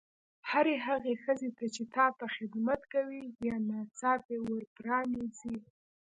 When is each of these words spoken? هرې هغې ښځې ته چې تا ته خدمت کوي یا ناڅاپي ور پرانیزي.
هرې 0.49 0.75
هغې 0.87 1.13
ښځې 1.23 1.49
ته 1.57 1.65
چې 1.75 1.83
تا 1.95 2.05
ته 2.17 2.25
خدمت 2.35 2.81
کوي 2.93 3.23
یا 3.47 3.55
ناڅاپي 3.69 4.37
ور 4.41 4.63
پرانیزي. 4.77 5.55